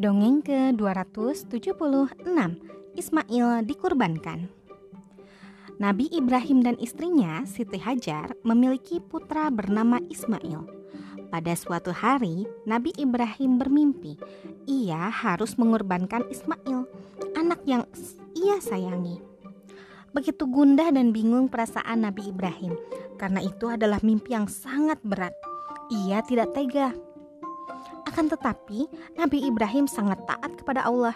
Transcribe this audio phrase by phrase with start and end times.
[0.00, 2.24] Dongeng ke-276
[2.96, 4.48] Ismail dikurbankan.
[5.76, 10.64] Nabi Ibrahim dan istrinya Siti Hajar memiliki putra bernama Ismail.
[11.28, 14.16] Pada suatu hari Nabi Ibrahim bermimpi
[14.64, 16.88] Ia harus mengorbankan Ismail
[17.36, 17.84] Anak yang
[18.32, 19.20] ia sayangi.
[20.16, 22.72] Begitu gundah dan bingung perasaan Nabi Ibrahim
[23.20, 25.36] Karena itu adalah mimpi yang sangat berat.
[25.92, 26.96] Ia tidak tega
[28.10, 31.14] akan tetapi, Nabi Ibrahim sangat taat kepada Allah.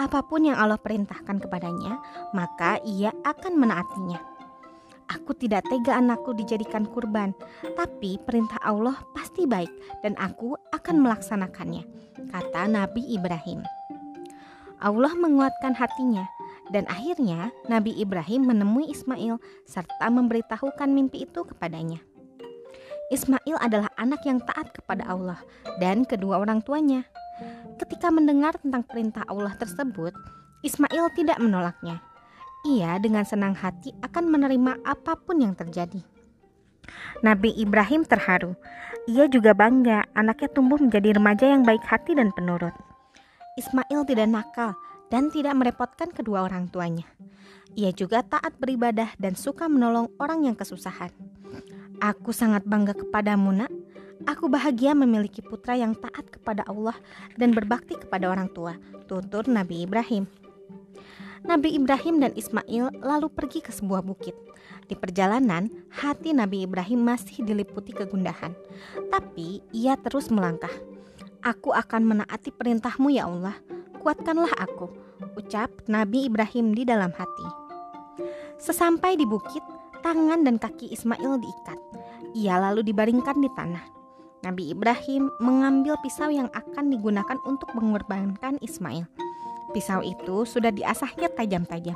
[0.00, 2.00] Apa pun yang Allah perintahkan kepadanya,
[2.32, 4.18] maka ia akan menaatinya.
[5.12, 7.36] Aku tidak tega anakku dijadikan kurban,
[7.76, 11.84] tapi perintah Allah pasti baik dan aku akan melaksanakannya,
[12.32, 13.60] kata Nabi Ibrahim.
[14.80, 16.24] Allah menguatkan hatinya
[16.72, 19.36] dan akhirnya Nabi Ibrahim menemui Ismail
[19.68, 22.00] serta memberitahukan mimpi itu kepadanya.
[23.12, 25.36] Ismail adalah anak yang taat kepada Allah
[25.76, 27.04] dan kedua orang tuanya.
[27.76, 30.16] Ketika mendengar tentang perintah Allah tersebut,
[30.64, 32.00] Ismail tidak menolaknya.
[32.64, 36.00] Ia dengan senang hati akan menerima apa pun yang terjadi.
[37.20, 38.56] Nabi Ibrahim terharu.
[39.10, 42.72] Ia juga bangga anaknya tumbuh menjadi remaja yang baik hati dan penurut.
[43.60, 44.72] Ismail tidak nakal
[45.12, 47.04] dan tidak merepotkan kedua orang tuanya.
[47.76, 51.31] Ia juga taat beribadah dan suka menolong orang yang kesusahan.
[52.02, 53.70] Aku sangat bangga kepadamu, Nak.
[54.26, 56.98] Aku bahagia memiliki putra yang taat kepada Allah
[57.38, 58.74] dan berbakti kepada orang tua,
[59.06, 60.26] tutur Nabi Ibrahim.
[61.46, 64.34] Nabi Ibrahim dan Ismail lalu pergi ke sebuah bukit.
[64.90, 68.50] Di perjalanan, hati Nabi Ibrahim masih diliputi kegundahan,
[69.14, 70.74] tapi ia terus melangkah.
[71.38, 73.54] Aku akan menaati perintahmu ya Allah,
[74.02, 74.90] kuatkanlah aku,
[75.38, 77.46] ucap Nabi Ibrahim di dalam hati.
[78.58, 79.62] Sesampai di bukit,
[80.02, 81.78] tangan dan kaki Ismail diikat.
[82.36, 83.84] Ia lalu dibaringkan di tanah.
[84.42, 89.06] Nabi Ibrahim mengambil pisau yang akan digunakan untuk mengorbankan Ismail.
[89.70, 91.94] Pisau itu sudah diasahnya tajam-tajam.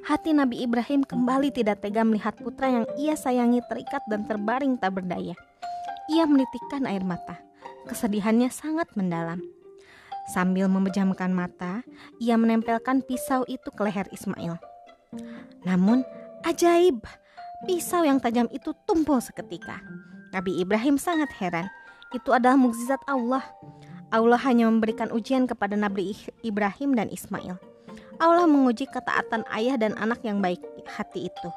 [0.00, 4.96] Hati Nabi Ibrahim kembali tidak tega melihat putra yang ia sayangi terikat dan terbaring tak
[4.96, 5.36] berdaya.
[6.08, 7.36] Ia menitikkan air mata.
[7.84, 9.44] Kesedihannya sangat mendalam.
[10.30, 11.82] Sambil memejamkan mata,
[12.22, 14.56] ia menempelkan pisau itu ke leher Ismail.
[15.66, 16.06] Namun,
[16.40, 17.04] Ajaib,
[17.68, 19.76] pisau yang tajam itu tumpul seketika.
[20.32, 21.68] Nabi Ibrahim sangat heran.
[22.16, 23.44] Itu adalah mukjizat Allah.
[24.08, 27.60] Allah hanya memberikan ujian kepada Nabi Ibrahim dan Ismail.
[28.16, 31.48] Allah menguji ketaatan ayah dan anak yang baik hati itu.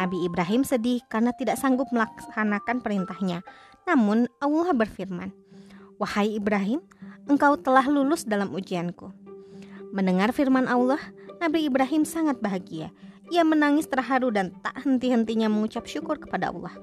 [0.00, 3.44] Nabi Ibrahim sedih karena tidak sanggup melaksanakan perintahnya.
[3.84, 5.28] Namun Allah berfirman,
[6.00, 6.80] "Wahai Ibrahim,
[7.28, 9.12] engkau telah lulus dalam ujianku."
[9.92, 11.00] Mendengar firman Allah,
[11.36, 12.88] Nabi Ibrahim sangat bahagia.
[13.30, 16.74] Ia menangis terharu dan tak henti-hentinya mengucap syukur kepada Allah.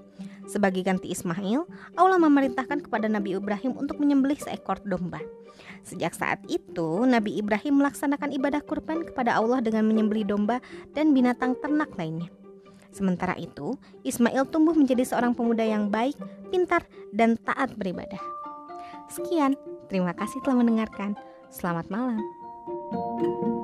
[0.47, 1.67] Sebagai ganti Ismail,
[1.99, 5.19] Allah memerintahkan kepada Nabi Ibrahim untuk menyembelih seekor domba.
[5.83, 10.63] Sejak saat itu, Nabi Ibrahim melaksanakan ibadah kurban kepada Allah dengan menyembelih domba
[10.95, 12.31] dan binatang ternak lainnya.
[12.95, 13.75] Sementara itu,
[14.07, 16.15] Ismail tumbuh menjadi seorang pemuda yang baik,
[16.47, 18.23] pintar, dan taat beribadah.
[19.11, 19.59] Sekian,
[19.91, 21.19] terima kasih telah mendengarkan.
[21.51, 22.23] Selamat malam.
[22.87, 23.56] thank you